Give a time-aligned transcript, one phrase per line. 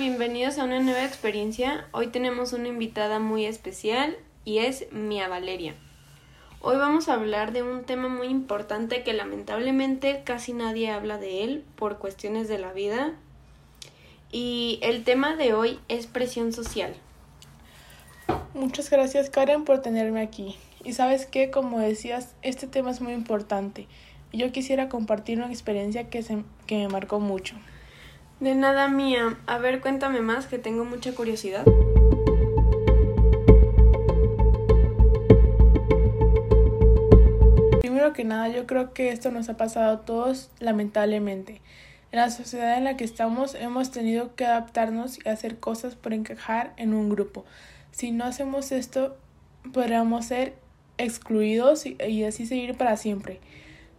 [0.00, 1.86] bienvenidos a una nueva experiencia.
[1.92, 5.74] Hoy tenemos una invitada muy especial y es Mia Valeria.
[6.62, 11.44] Hoy vamos a hablar de un tema muy importante que lamentablemente casi nadie habla de
[11.44, 13.12] él por cuestiones de la vida.
[14.32, 16.94] Y el tema de hoy es presión social.
[18.54, 20.56] Muchas gracias Karen por tenerme aquí.
[20.82, 23.86] Y sabes que, como decías, este tema es muy importante.
[24.32, 27.54] Yo quisiera compartir una experiencia que, se, que me marcó mucho.
[28.40, 29.36] De nada mía.
[29.46, 31.62] A ver, cuéntame más, que tengo mucha curiosidad.
[37.80, 41.60] Primero que nada, yo creo que esto nos ha pasado a todos, lamentablemente.
[42.12, 46.14] En la sociedad en la que estamos hemos tenido que adaptarnos y hacer cosas por
[46.14, 47.44] encajar en un grupo.
[47.92, 49.18] Si no hacemos esto,
[49.74, 50.54] podríamos ser
[50.96, 53.38] excluidos y, y así seguir para siempre.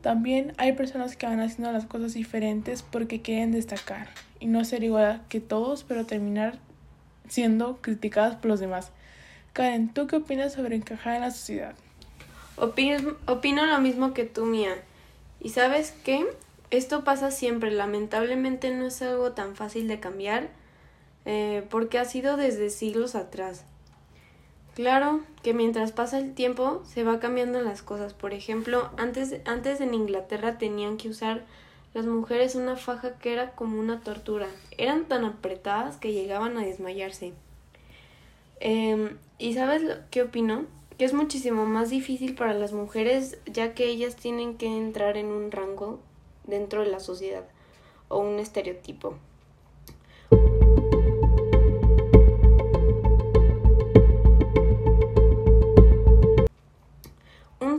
[0.01, 4.07] También hay personas que van haciendo las cosas diferentes porque quieren destacar
[4.39, 6.57] y no ser igual que todos, pero terminar
[7.29, 8.91] siendo criticadas por los demás.
[9.53, 11.75] Karen, ¿tú qué opinas sobre encajar en la sociedad?
[12.55, 14.75] Opino, opino lo mismo que tú, Mía.
[15.39, 16.25] ¿Y sabes qué?
[16.71, 17.71] Esto pasa siempre.
[17.71, 20.49] Lamentablemente no es algo tan fácil de cambiar
[21.25, 23.65] eh, porque ha sido desde siglos atrás.
[24.75, 28.13] Claro que mientras pasa el tiempo se va cambiando las cosas.
[28.13, 31.43] Por ejemplo, antes, antes en Inglaterra tenían que usar
[31.93, 34.47] las mujeres una faja que era como una tortura.
[34.77, 37.33] Eran tan apretadas que llegaban a desmayarse.
[38.61, 40.65] Eh, ¿Y sabes lo, qué opino?
[40.97, 45.27] Que es muchísimo más difícil para las mujeres ya que ellas tienen que entrar en
[45.27, 45.99] un rango
[46.45, 47.43] dentro de la sociedad
[48.07, 49.15] o un estereotipo.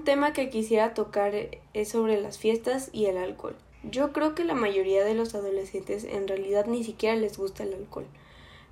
[0.04, 1.32] Tema que quisiera tocar
[1.74, 3.54] es sobre las fiestas y el alcohol.
[3.84, 7.72] Yo creo que la mayoría de los adolescentes en realidad ni siquiera les gusta el
[7.72, 8.06] alcohol,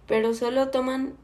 [0.09, 1.15] pero solo toman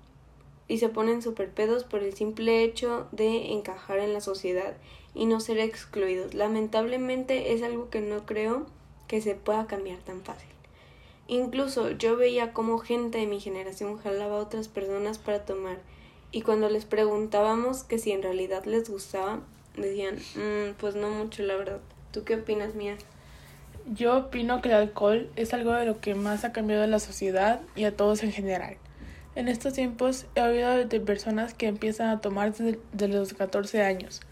[0.69, 4.77] y se ponen super pedos por el simple hecho de encajar en la sociedad
[5.12, 6.34] y no ser excluidos.
[6.34, 8.67] Lamentablemente es algo que no creo
[9.09, 10.50] que se pueda cambiar tan fácil.
[11.27, 15.78] Incluso yo veía cómo gente de mi generación jalaba a otras personas para tomar
[16.31, 19.41] y cuando les preguntábamos que si en realidad les gustaba,
[19.76, 21.81] decían, mmm, pues no mucho la verdad.
[22.12, 22.97] ¿Tú qué opinas, Mía?
[23.92, 26.98] Yo opino que el alcohol es algo de lo que más ha cambiado en la
[26.98, 28.78] sociedad y a todos en general.
[29.37, 34.22] En estos tiempos he oído de personas que empiezan a tomar desde los 14 años,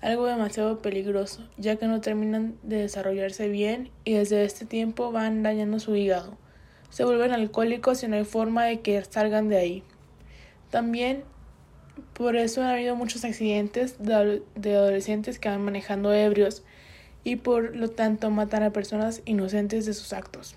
[0.00, 5.42] algo demasiado peligroso, ya que no terminan de desarrollarse bien y desde este tiempo van
[5.42, 6.38] dañando su hígado.
[6.90, 9.82] Se vuelven alcohólicos y no hay forma de que salgan de ahí.
[10.70, 11.24] También
[12.14, 16.62] por eso ha habido muchos accidentes de adolescentes que van manejando ebrios
[17.24, 20.56] y por lo tanto matan a personas inocentes de sus actos.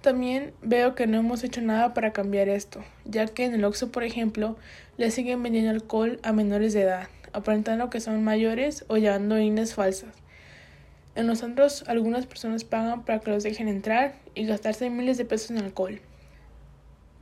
[0.00, 3.92] También veo que no hemos hecho nada para cambiar esto, ya que en el Oxxo,
[3.92, 4.56] por ejemplo,
[4.96, 9.74] le siguen vendiendo alcohol a menores de edad, aparentando que son mayores o llevando INES
[9.74, 10.14] falsas.
[11.16, 15.26] En los antros, algunas personas pagan para que los dejen entrar y gastarse miles de
[15.26, 16.00] pesos en alcohol,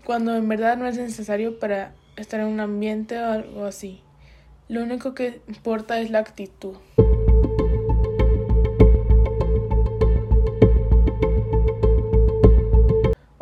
[0.05, 4.00] cuando en verdad no es necesario para estar en un ambiente o algo así.
[4.68, 6.76] Lo único que importa es la actitud.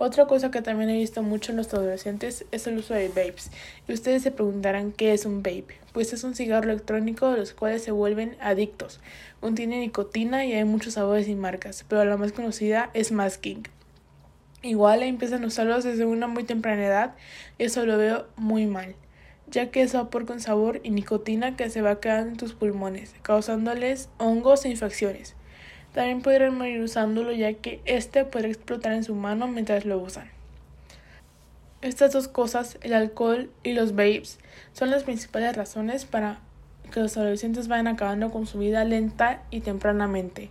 [0.06, 3.50] Otra cosa que también he visto mucho en los adolescentes es el uso de vapes.
[3.88, 5.80] Y ustedes se preguntarán qué es un vape.
[5.92, 9.00] Pues es un cigarro electrónico de los cuales se vuelven adictos.
[9.40, 13.64] Contiene nicotina y hay muchos sabores y marcas, pero la más conocida es Masking.
[14.62, 17.14] Igual empiezan a usarlos desde una muy temprana edad
[17.58, 18.96] y eso lo veo muy mal,
[19.48, 23.14] ya que es vapor con sabor y nicotina que se va quedando en tus pulmones,
[23.22, 25.34] causándoles hongos e infecciones.
[25.92, 30.30] También podrían morir usándolo ya que este puede explotar en su mano mientras lo usan.
[31.82, 34.38] Estas dos cosas, el alcohol y los vapes,
[34.72, 36.40] son las principales razones para
[36.92, 40.50] que los adolescentes vayan acabando con su vida lenta y tempranamente.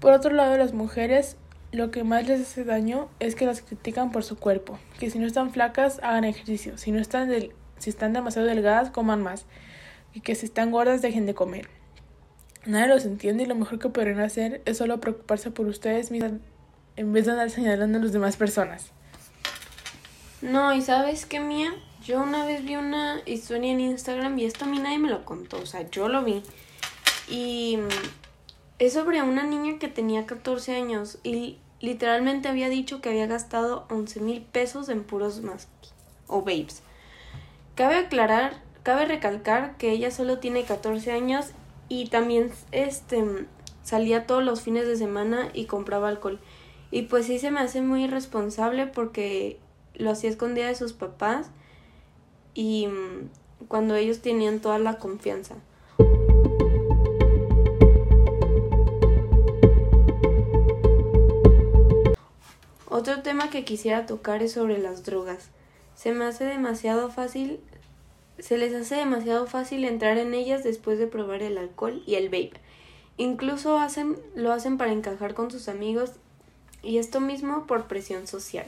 [0.00, 1.36] Por otro lado, las mujeres
[1.72, 5.18] lo que más les hace daño es que las critican por su cuerpo, que si
[5.18, 7.30] no están flacas hagan ejercicio, si no están
[7.78, 9.46] si están demasiado delgadas coman más
[10.14, 11.68] y que si están gordas dejen de comer.
[12.64, 17.12] Nadie los entiende y lo mejor que podrían hacer es solo preocuparse por ustedes en
[17.12, 18.92] vez de andar señalando a las demás personas.
[20.42, 21.72] No, y sabes qué, Mía,
[22.04, 25.24] yo una vez vi una historia en Instagram y esto a mí nadie me lo
[25.24, 26.42] contó, o sea, yo lo vi.
[27.28, 27.78] Y
[28.78, 33.84] es sobre una niña que tenía 14 años y literalmente había dicho que había gastado
[33.90, 35.92] 11 mil pesos en puros masks
[36.28, 36.82] o babes.
[37.74, 41.50] Cabe aclarar, cabe recalcar que ella solo tiene 14 años
[41.88, 43.22] y también este
[43.82, 46.40] salía todos los fines de semana y compraba alcohol.
[46.92, 49.58] Y pues sí se me hace muy irresponsable porque
[49.94, 51.50] lo hacía escondida de sus papás
[52.54, 55.56] y mm, cuando ellos tenían toda la confianza.
[62.92, 65.48] Otro tema que quisiera tocar es sobre las drogas.
[65.94, 67.58] Se me hace demasiado fácil,
[68.38, 72.26] se les hace demasiado fácil entrar en ellas después de probar el alcohol y el
[72.26, 72.60] vape.
[73.16, 76.10] Incluso hacen, lo hacen para encajar con sus amigos
[76.82, 78.66] y esto mismo por presión social.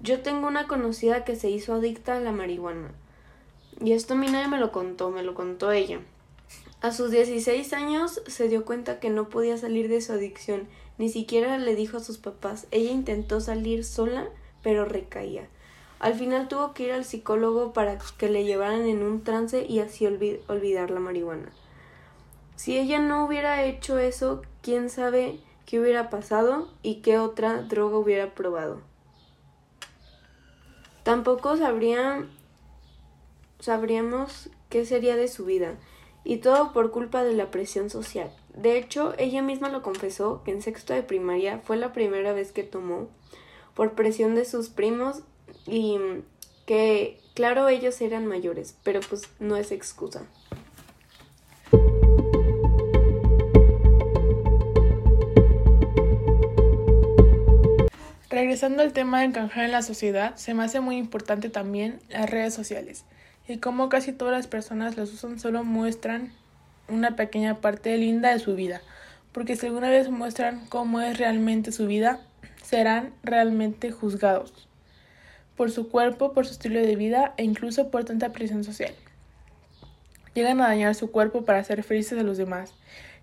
[0.00, 2.92] Yo tengo una conocida que se hizo adicta a la marihuana.
[3.78, 6.00] Y esto a mí nadie me lo contó, me lo contó ella.
[6.80, 10.66] A sus 16 años se dio cuenta que no podía salir de su adicción,
[11.02, 12.68] ni siquiera le dijo a sus papás.
[12.70, 14.28] Ella intentó salir sola,
[14.62, 15.48] pero recaía.
[15.98, 19.80] Al final tuvo que ir al psicólogo para que le llevaran en un trance y
[19.80, 21.50] así olvidar la marihuana.
[22.54, 27.98] Si ella no hubiera hecho eso, quién sabe qué hubiera pasado y qué otra droga
[27.98, 28.80] hubiera probado.
[31.02, 32.28] Tampoco sabría,
[33.58, 35.74] sabríamos qué sería de su vida,
[36.24, 38.30] y todo por culpa de la presión social.
[38.54, 42.52] De hecho, ella misma lo confesó que en sexto de primaria fue la primera vez
[42.52, 43.08] que tomó
[43.74, 45.22] por presión de sus primos
[45.66, 45.98] y
[46.66, 50.26] que, claro, ellos eran mayores, pero pues no es excusa.
[58.28, 62.30] Regresando al tema de encajar en la sociedad, se me hace muy importante también las
[62.30, 63.04] redes sociales.
[63.48, 66.32] Y como casi todas las personas las usan, solo muestran
[66.88, 68.80] una pequeña parte linda de su vida.
[69.32, 72.20] Porque si alguna vez muestran cómo es realmente su vida,
[72.62, 74.68] serán realmente juzgados
[75.56, 78.94] por su cuerpo, por su estilo de vida e incluso por tanta presión social.
[80.34, 82.72] Llegan a dañar su cuerpo para hacer felices a los demás.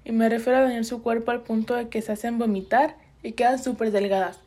[0.05, 3.33] Y me refiero a dañar su cuerpo al punto de que se hacen vomitar y
[3.33, 4.39] quedan súper delgadas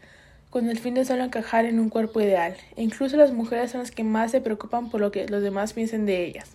[0.53, 2.55] con el fin de solo encajar en un cuerpo ideal.
[2.77, 5.73] E incluso las mujeres son las que más se preocupan por lo que los demás
[5.73, 6.51] piensen de ellas.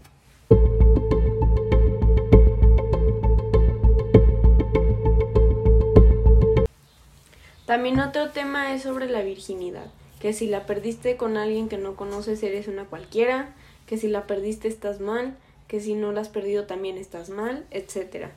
[7.65, 9.88] También otro tema es sobre la virginidad,
[10.19, 13.55] que si la perdiste con alguien que no conoces eres una cualquiera,
[13.88, 15.35] que si la perdiste estás mal,
[15.67, 18.27] que si no la has perdido también estás mal, etc.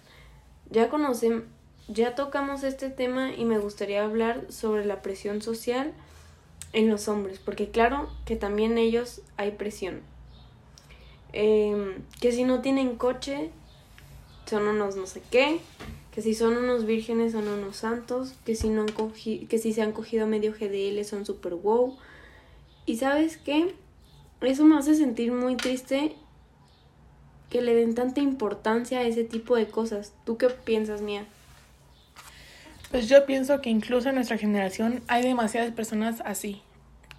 [0.70, 1.44] Ya conocen,
[1.92, 5.92] ya tocamos este tema y me gustaría hablar sobre la presión social
[6.72, 10.00] en los hombres, porque claro que también ellos hay presión.
[11.32, 13.50] Em, que si no tienen coche,
[14.46, 15.60] son unos no sé qué,
[16.12, 18.88] que si son unos vírgenes son unos santos, que si, no han
[19.48, 21.96] que si se han cogido medio GDL son super wow.
[22.86, 23.74] Y sabes qué?
[24.40, 26.14] Eso me hace sentir muy triste
[27.50, 30.12] que le den tanta importancia a ese tipo de cosas.
[30.24, 31.26] ¿Tú qué piensas, Mía?
[32.90, 36.60] Pues yo pienso que incluso en nuestra generación hay demasiadas personas así,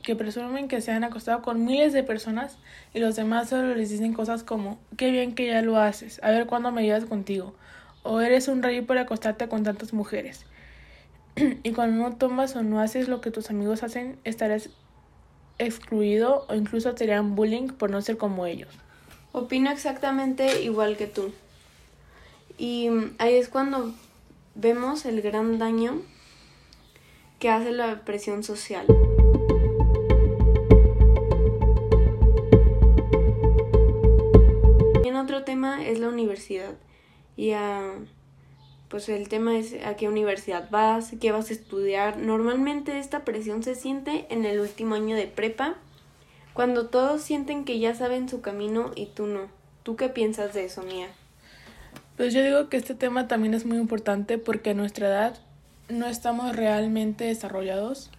[0.04, 2.58] que presumen que se han acostado con miles de personas
[2.94, 6.32] y los demás solo les dicen cosas como, qué bien que ya lo haces, a
[6.32, 7.56] ver cuándo me llevas contigo,
[8.04, 10.46] o eres un rey por acostarte con tantas mujeres.
[11.64, 14.72] y cuando no tomas o no haces lo que tus amigos hacen, estarás
[15.58, 18.74] excluido o incluso te bullying por no ser como ellos.
[19.32, 21.32] Opino exactamente igual que tú.
[22.58, 22.90] Y
[23.20, 23.94] ahí es cuando
[24.56, 26.02] vemos el gran daño
[27.40, 28.86] que hace la presión social.
[35.04, 36.74] En otro tema es la universidad.
[37.36, 37.54] Y
[38.90, 42.18] pues el tema es a qué universidad vas, qué vas a estudiar.
[42.18, 45.76] Normalmente esta presión se siente en el último año de prepa,
[46.54, 49.48] cuando todos sienten que ya saben su camino y tú no.
[49.84, 51.08] ¿Tú qué piensas de eso, Mía?
[52.22, 55.40] Pues yo digo que este tema también es muy importante porque a nuestra edad
[55.90, 58.12] no estamos realmente desarrollados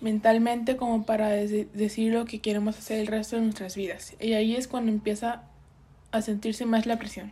[0.00, 4.14] mentalmente como para decir lo que queremos hacer el resto de nuestras vidas.
[4.20, 5.42] Y ahí es cuando empieza
[6.12, 7.30] a sentirse más la presión.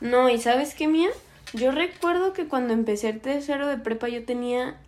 [0.00, 1.10] No, y ¿sabes qué, Mía?
[1.52, 4.78] Yo recuerdo que cuando empecé el tercero de prepa yo tenía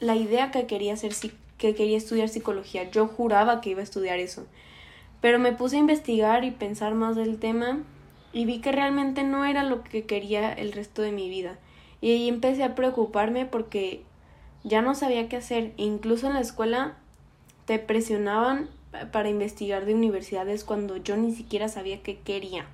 [0.00, 1.12] la idea que quería hacer
[1.58, 2.90] que quería estudiar psicología.
[2.90, 4.48] Yo juraba que iba a estudiar eso.
[5.20, 7.84] Pero me puse a investigar y pensar más del tema
[8.36, 11.56] y vi que realmente no era lo que quería el resto de mi vida.
[12.02, 14.02] Y ahí empecé a preocuparme porque
[14.62, 15.72] ya no sabía qué hacer.
[15.78, 16.98] Incluso en la escuela
[17.64, 18.68] te presionaban
[19.10, 22.66] para investigar de universidades cuando yo ni siquiera sabía qué quería.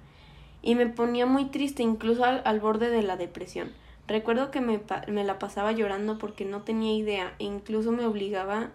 [0.63, 3.71] Y me ponía muy triste, incluso al, borde de la depresión.
[4.09, 8.71] Recuerdo que me, me, la pasaba llorando porque no tenía idea e incluso me obligaba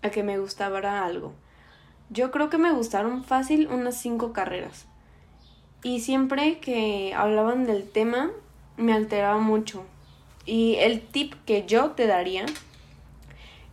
[0.00, 1.34] a que me gustara algo.
[2.08, 4.86] Yo creo que me gustaron fácil unas cinco carreras.
[5.82, 8.30] Y siempre que hablaban del tema
[8.76, 9.84] me alteraba mucho.
[10.44, 12.46] Y el tip que yo te daría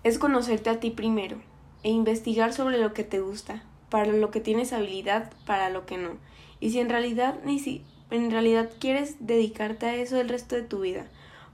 [0.03, 1.37] es conocerte a ti primero
[1.83, 5.97] e investigar sobre lo que te gusta, para lo que tienes habilidad, para lo que
[5.97, 6.11] no.
[6.59, 10.61] Y si en realidad ni si en realidad quieres dedicarte a eso el resto de
[10.61, 11.07] tu vida.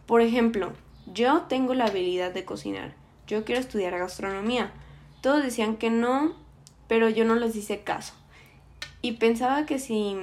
[0.05, 0.73] Por ejemplo,
[1.11, 2.93] yo tengo la habilidad de cocinar.
[3.27, 4.71] Yo quiero estudiar gastronomía.
[5.21, 6.35] Todos decían que no,
[6.87, 8.13] pero yo no les hice caso.
[9.03, 10.15] Y pensaba que si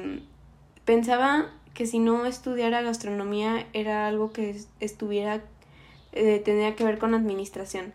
[0.86, 5.42] pensaba que si no estudiara gastronomía era algo que estuviera
[6.12, 7.92] eh, tendría que ver con administración.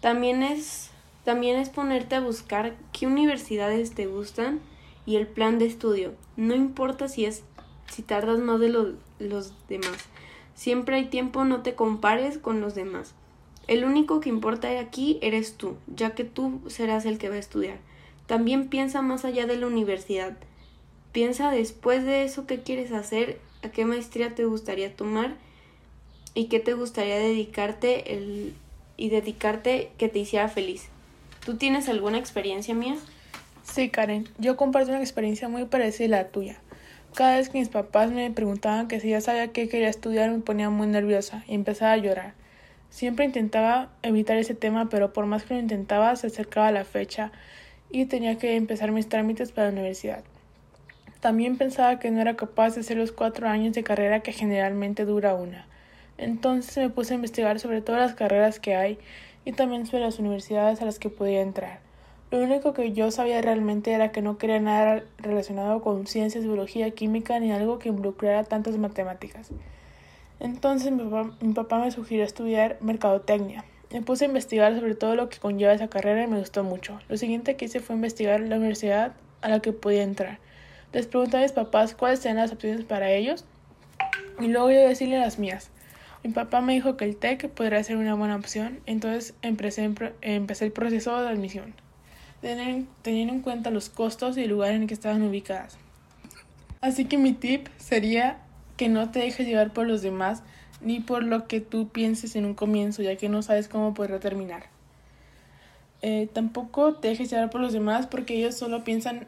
[0.00, 0.90] También es
[1.24, 4.60] también es ponerte a buscar qué universidades te gustan
[5.06, 6.12] y el plan de estudio.
[6.36, 7.42] No importa si es
[7.90, 10.04] si tardas más de los demás.
[10.54, 13.14] Siempre hay tiempo, no te compares con los demás.
[13.68, 17.38] El único que importa aquí eres tú, ya que tú serás el que va a
[17.38, 17.78] estudiar.
[18.26, 20.36] También piensa más allá de la universidad.
[21.12, 25.34] Piensa después de eso qué quieres hacer, a qué maestría te gustaría tomar
[26.34, 28.54] y qué te gustaría dedicarte el,
[28.96, 30.88] y dedicarte que te hiciera feliz.
[31.44, 32.96] ¿Tú tienes alguna experiencia mía?
[33.62, 36.56] Sí, Karen, yo comparto una experiencia muy parecida a la tuya.
[37.14, 40.40] Cada vez que mis papás me preguntaban que si ya sabía qué quería estudiar me
[40.40, 42.34] ponía muy nerviosa y empezaba a llorar.
[42.90, 47.32] Siempre intentaba evitar ese tema, pero por más que lo intentaba, se acercaba la fecha
[47.90, 50.24] y tenía que empezar mis trámites para la universidad.
[51.20, 55.04] También pensaba que no era capaz de hacer los cuatro años de carrera que generalmente
[55.04, 55.66] dura una.
[56.18, 58.98] Entonces me puse a investigar sobre todas las carreras que hay
[59.44, 61.80] y también sobre las universidades a las que podía entrar.
[62.30, 66.90] Lo único que yo sabía realmente era que no quería nada relacionado con ciencias, biología,
[66.90, 69.50] química ni algo que involucrara tantas matemáticas.
[70.40, 73.64] Entonces mi papá, mi papá me sugirió estudiar mercadotecnia.
[73.92, 76.98] Me puse a investigar sobre todo lo que conlleva esa carrera y me gustó mucho.
[77.08, 79.12] Lo siguiente que hice fue investigar la universidad
[79.42, 80.38] a la que podía entrar.
[80.92, 83.44] Les pregunté a mis papás cuáles eran las opciones para ellos
[84.40, 85.70] y luego yo decirle las mías.
[86.24, 89.90] Mi papá me dijo que el TEC podría ser una buena opción, entonces empecé,
[90.22, 91.74] empecé el proceso de admisión
[93.02, 95.78] teniendo en cuenta los costos y el lugar en el que estaban ubicadas.
[96.80, 98.38] Así que mi tip sería
[98.76, 100.42] que no te dejes llevar por los demás
[100.80, 104.20] ni por lo que tú pienses en un comienzo, ya que no sabes cómo podrá
[104.20, 104.64] terminar.
[106.02, 109.26] Eh, tampoco te dejes llevar por los demás porque ellos solo piensan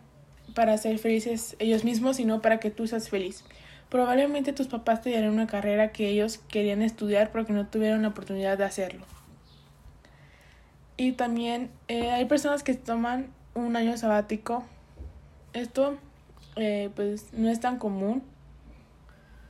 [0.54, 3.44] para ser felices ellos mismos, sino para que tú seas feliz.
[3.88, 8.08] Probablemente tus papás te dieron una carrera que ellos querían estudiar porque no tuvieron la
[8.08, 9.04] oportunidad de hacerlo.
[10.96, 14.64] Y también eh, hay personas que toman un año sabático.
[15.52, 15.96] Esto
[16.56, 18.22] eh, pues no es tan común.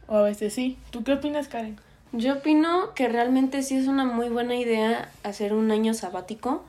[0.06, 0.78] O a veces sí.
[0.90, 1.78] ¿Tú qué opinas, Karen?
[2.12, 6.64] Yo opino que realmente sí es una muy buena idea hacer un año sabático,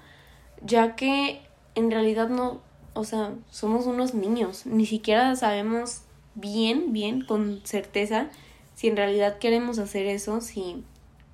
[0.62, 1.42] ya que
[1.76, 2.60] en realidad no,
[2.94, 6.02] o sea, somos unos niños, ni siquiera sabemos
[6.36, 8.28] bien, bien, con certeza,
[8.76, 10.84] si en realidad queremos hacer eso, si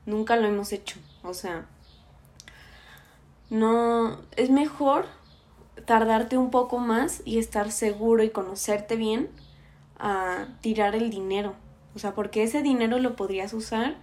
[0.06, 1.66] nunca lo hemos hecho, o sea,
[3.50, 5.08] no, es mejor
[5.86, 9.30] tardarte un poco más y estar seguro y conocerte bien
[9.98, 11.54] a tirar el dinero.
[11.96, 13.96] O sea, porque ese dinero lo podrías usar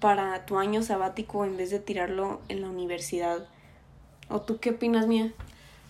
[0.00, 3.46] para tu año sabático en vez de tirarlo en la universidad.
[4.28, 5.32] ¿O tú qué opinas, Mía?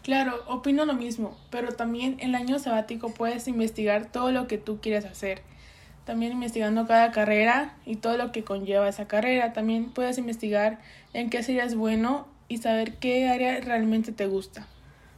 [0.03, 4.81] Claro, opino lo mismo, pero también el año sabático puedes investigar todo lo que tú
[4.81, 5.43] quieres hacer.
[6.05, 9.53] También investigando cada carrera y todo lo que conlleva esa carrera.
[9.53, 10.81] También puedes investigar
[11.13, 14.67] en qué serías bueno y saber qué área realmente te gusta.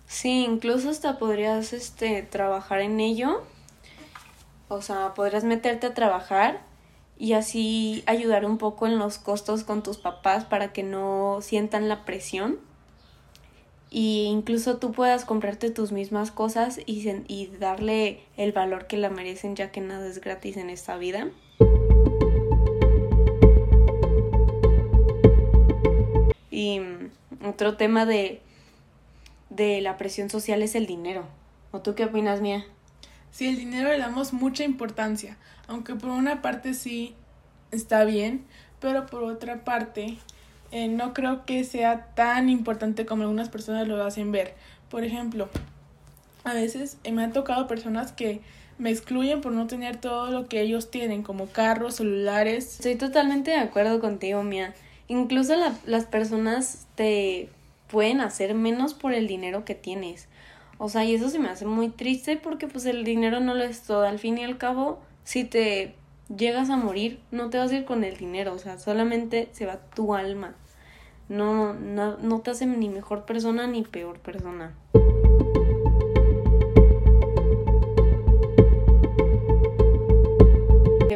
[0.07, 3.43] Sí, incluso hasta podrías este trabajar en ello.
[4.75, 6.61] O sea, podrías meterte a trabajar
[7.17, 11.89] y así ayudar un poco en los costos con tus papás para que no sientan
[11.89, 12.59] la presión.
[13.89, 19.55] Y incluso tú puedas comprarte tus mismas cosas y, darle el valor que la merecen
[19.55, 21.29] ya que nada es gratis en esta vida.
[26.51, 26.81] Y
[27.47, 28.41] otro tema de,
[29.51, 31.25] de la presión social es el dinero.
[31.71, 32.67] ¿O tú qué opinas, Mía?
[33.35, 35.37] Sí, el dinero le damos mucha importancia,
[35.67, 37.17] aunque por una parte sí
[37.73, 38.45] está bien,
[38.79, 40.19] pero por otra parte
[40.71, 44.55] eh, no creo que sea tan importante como algunas personas lo hacen ver.
[44.89, 45.49] Por ejemplo,
[46.45, 48.41] a veces me han tocado personas que
[48.79, 52.77] me excluyen por no tener todo lo que ellos tienen, como carros, celulares.
[52.77, 54.75] Estoy totalmente de acuerdo contigo, Mía.
[55.09, 55.55] Incluso
[55.87, 57.49] las personas te
[57.89, 60.29] pueden hacer menos por el dinero que tienes.
[60.85, 63.65] O sea, y eso se me hace muy triste porque pues el dinero no lo
[63.65, 64.03] es todo.
[64.03, 65.95] Al fin y al cabo, si te
[66.29, 68.53] llegas a morir, no te vas a ir con el dinero.
[68.53, 70.55] O sea, solamente se va tu alma.
[71.31, 74.75] No, no, no te hace ni mejor persona ni peor persona.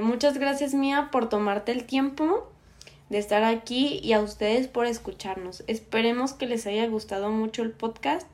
[0.00, 2.48] Muchas gracias Mía por tomarte el tiempo
[3.10, 5.62] de estar aquí y a ustedes por escucharnos.
[5.66, 8.26] Esperemos que les haya gustado mucho el podcast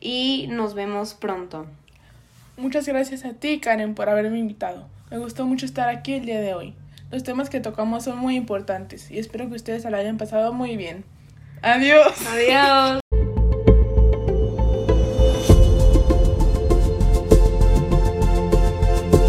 [0.00, 1.66] y nos vemos pronto.
[2.56, 4.86] Muchas gracias a ti, Karen, por haberme invitado.
[5.10, 6.74] Me gustó mucho estar aquí el día de hoy.
[7.10, 10.52] Los temas que tocamos son muy importantes y espero que ustedes se la hayan pasado
[10.52, 11.04] muy bien.
[11.62, 12.14] Adiós.
[12.28, 13.00] Adiós.